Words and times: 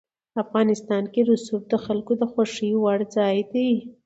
افغانستان 0.43 1.03
کې 1.13 1.21
رسوب 1.29 1.61
د 1.69 1.73
خلکو 1.85 2.11
د 2.21 2.23
خوښې 2.31 2.69
وړ 2.83 2.99
یو 3.03 3.11
ځای 3.15 3.37
دی. 3.51 3.71